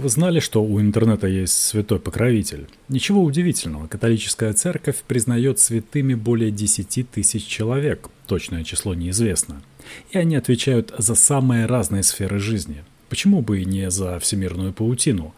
[0.00, 2.66] Вы знали, что у интернета есть святой покровитель?
[2.88, 9.60] Ничего удивительного, католическая церковь признает святыми более 10 тысяч человек, точное число неизвестно.
[10.10, 12.82] И они отвечают за самые разные сферы жизни.
[13.10, 15.34] Почему бы и не за всемирную паутину?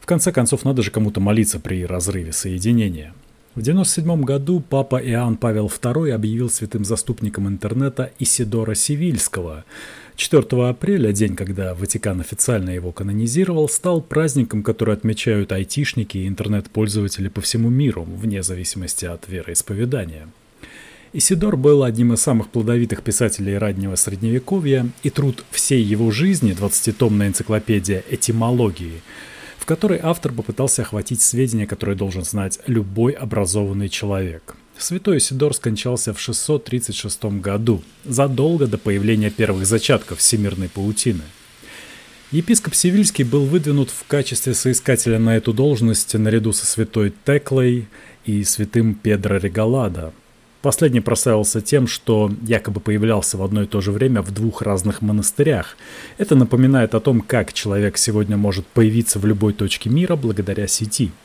[0.00, 3.14] В конце концов, надо же кому-то молиться при разрыве соединения.
[3.54, 9.64] В 1997 году папа Иоанн Павел II объявил святым заступником интернета Исидора Сивильского–
[10.16, 17.28] 4 апреля, день, когда Ватикан официально его канонизировал, стал праздником, который отмечают айтишники и интернет-пользователи
[17.28, 20.28] по всему миру, вне зависимости от вероисповедания.
[21.12, 27.28] Исидор был одним из самых плодовитых писателей раннего Средневековья, и труд всей его жизни, 20-томная
[27.28, 29.02] энциклопедия этимологии,
[29.64, 36.12] в которой автор попытался охватить сведения, которые должен знать любой образованный человек– Святой Исидор скончался
[36.12, 41.22] в 636 году, задолго до появления первых зачатков всемирной паутины.
[42.32, 47.86] Епископ Севильский был выдвинут в качестве соискателя на эту должность наряду со святой Теклой
[48.24, 50.12] и святым Педро Регалада.
[50.64, 55.02] Последний прославился тем, что якобы появлялся в одно и то же время в двух разных
[55.02, 55.76] монастырях.
[56.16, 61.12] Это напоминает о том, как человек сегодня может появиться в любой точке мира благодаря сети–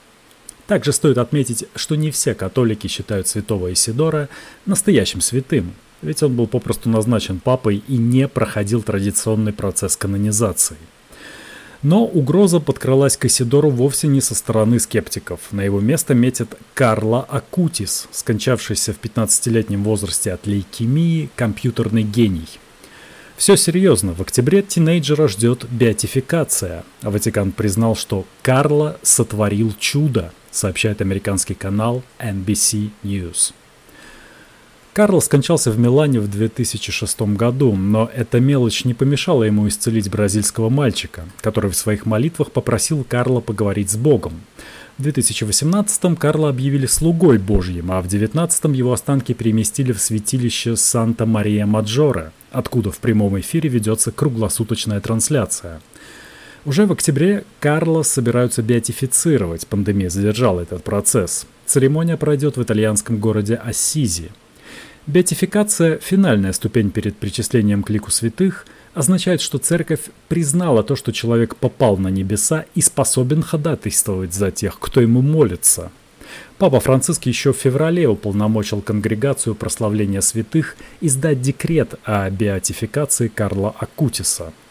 [0.67, 4.30] также стоит отметить, что не все католики считают святого Исидора
[4.67, 5.73] настоящим святым,
[6.04, 10.78] ведь он был попросту назначен папой и не проходил традиционный процесс канонизации.
[11.81, 15.39] Но угроза подкралась к Исидору вовсе не со стороны скептиков.
[15.52, 22.47] На его место метит Карла Акутис, скончавшийся в 15-летнем возрасте от лейкемии, компьютерный гений.
[23.38, 31.53] Все серьезно, в октябре тинейджера ждет беатификация, Ватикан признал, что Карла сотворил чудо– сообщает американский
[31.53, 33.53] канал NBC News.
[35.00, 40.67] Карл скончался в Милане в 2006 году, но эта мелочь не помешала ему исцелить бразильского
[40.67, 44.33] мальчика, который в своих молитвах попросил Карла поговорить с Богом.
[44.97, 52.33] В 2018-м Карла объявили слугой Божьим, а в 2019-м его останки переместили в святилище Санта-Мария-Маджоре,
[52.52, 55.80] откуда в прямом эфире ведется круглосуточная трансляция–
[56.66, 61.48] уже в октябре Карло собираются беатифицировать, пандемия задержала этот процесс.
[61.66, 64.31] Церемония пройдет в итальянском городе Ассизи.
[65.09, 71.55] Беатификация, финальная ступень перед причислением к лику святых, означает, что церковь признала то, что человек
[71.55, 75.92] попал на небеса и способен ходатайствовать за тех, кто ему молится.
[76.59, 84.53] Папа Франциск еще в феврале уполномочил конгрегацию прославления святых издать декрет о беатификации Карла Акутиса–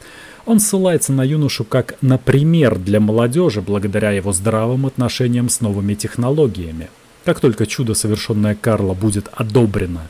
[0.49, 5.93] он ссылается на юношу как на пример для молодежи благодаря его здравым отношениям с новыми
[5.93, 6.89] технологиями.
[7.29, 10.01] Как только чудо, совершенное Карло, будет одобрено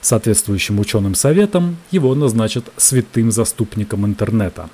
[0.00, 4.68] соответствующим ученым советом, его назначат святым заступником интернета.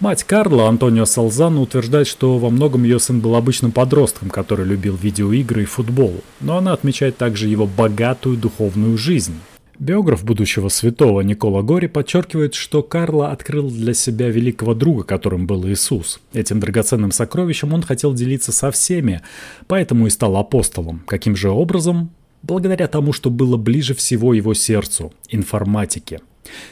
[0.00, 4.96] Мать Карла, Антонио Салзан, утверждает, что во многом ее сын был обычным подростком, который любил
[4.96, 9.38] видеоигры и футбол, но она отмечает также его богатую духовную жизнь.
[9.78, 15.66] Биограф будущего святого Никола Гори подчеркивает, что Карло открыл для себя великого друга, которым был
[15.68, 16.18] Иисус.
[16.32, 19.20] Этим драгоценным сокровищем он хотел делиться со всеми,
[19.66, 21.02] поэтому и стал апостолом.
[21.06, 22.10] Каким же образом?
[22.42, 26.20] Благодаря тому, что было ближе всего его сердцу– информатике.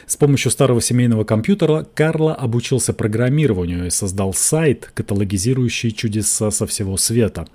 [0.05, 6.97] С помощью старого семейного компьютера Карло обучился программированию и создал сайт, каталогизирующий чудеса со всего
[6.97, 7.47] света.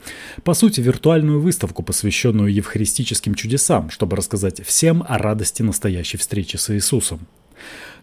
[0.45, 6.75] По сути, виртуальную выставку, посвященную евхаристическим чудесам, чтобы рассказать всем о радости настоящей встречи с
[6.75, 7.21] Иисусом.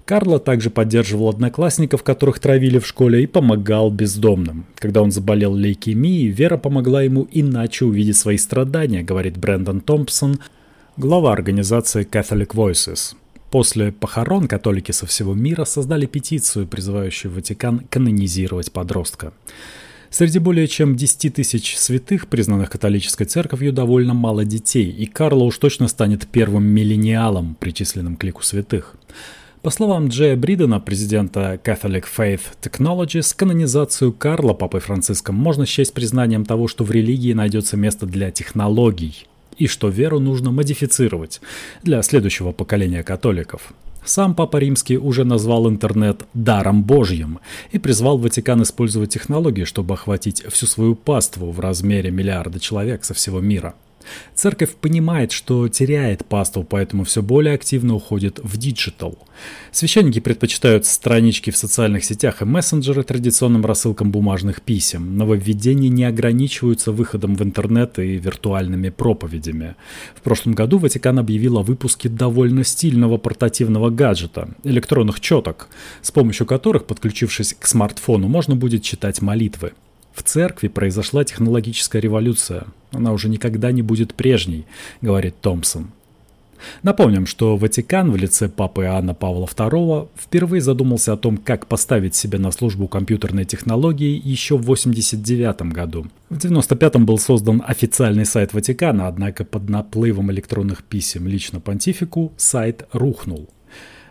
[0.08, 4.66] Карло также поддерживал одноклассников, которых травили в школе, и помогал бездомным.
[4.76, 10.40] Когда он заболел лейкемией, Вера помогла ему иначе увидеть свои страдания, говорит Брэндон Томпсон,
[10.96, 13.16] глава организации Catholic Voices.
[13.52, 19.32] После похорон католики со всего мира создали петицию, призывающую Ватикан канонизировать подростка.
[20.10, 25.58] Среди более чем 10 тысяч святых, признанных католической церковью, довольно мало детей, и Карло уж
[25.58, 28.96] точно станет первым миллениалом, причисленным к лику святых.
[29.62, 36.46] По словам Джея Бридена, президента Catholic Faith Technologies, канонизацию Карла Папой Франциском можно счесть признанием
[36.46, 39.26] того, что в религии найдется место для технологий–
[39.58, 41.42] и что веру нужно модифицировать
[41.84, 43.74] для следующего поколения католиков.
[44.06, 47.40] Сам Папа Римский уже назвал интернет «даром Божьим»
[47.72, 53.14] и призвал Ватикан использовать технологии, чтобы охватить всю свою паству в размере миллиарда человек со
[53.14, 53.76] всего мира–
[54.36, 59.18] Церковь понимает, что теряет паству, поэтому все более активно уходит в диджитал.
[59.72, 65.18] Священники предпочитают странички в социальных сетях и мессенджеры традиционным рассылкам бумажных писем.
[65.18, 69.76] Нововведения не ограничиваются выходом в интернет и виртуальными проповедями.
[70.16, 75.68] В прошлом году Ватикан объявил о выпуске довольно стильного портативного гаджета– электронных четок,
[76.02, 79.74] с помощью которых, подключившись к смартфону, можно будет читать молитвы.
[80.18, 82.66] В церкви произошла технологическая революция.
[82.92, 84.66] Она уже никогда не будет прежней,
[85.00, 85.92] говорит Томпсон.
[86.82, 92.16] Напомним, что Ватикан в лице папы Иоанна Павла II впервые задумался о том, как поставить
[92.16, 96.08] себя на службу компьютерной технологии еще в 1989 году.
[96.30, 102.88] В 1995 был создан официальный сайт Ватикана, однако под наплывом электронных писем лично понтифику сайт
[102.92, 103.48] рухнул.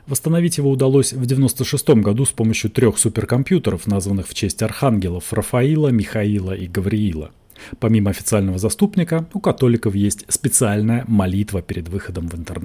[0.07, 5.89] Восстановить его удалось в 1996 году с помощью трех суперкомпьютеров, названных в честь архангелов Рафаила,
[5.89, 7.31] Михаила и Гавриила.
[7.81, 12.65] Помимо официального заступника, у католиков есть специальная молитва перед выходом в интернет.